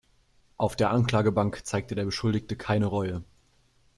Auf 0.57 0.75
der 0.75 0.89
Anklagebank 0.89 1.63
zeigte 1.63 1.93
der 1.93 2.05
Beschuldigte 2.05 2.55
keine 2.55 2.87
Reue. 2.87 3.23